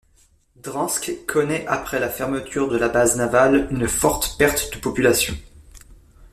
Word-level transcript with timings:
Dranske 0.55 1.11
connaît 1.27 1.67
après 1.67 1.99
la 1.99 2.09
fermeture 2.09 2.67
de 2.69 2.75
la 2.79 2.89
base 2.89 3.17
navale 3.17 3.67
une 3.69 3.87
forte 3.87 4.35
perte 4.39 4.73
de 4.73 4.79
population. 4.79 5.35